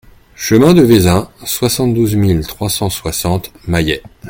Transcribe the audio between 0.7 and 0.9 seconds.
de